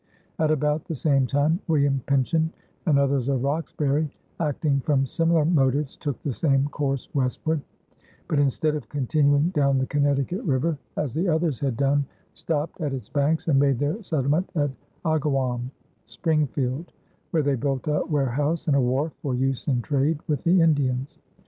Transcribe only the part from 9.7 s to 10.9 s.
the Connecticut River,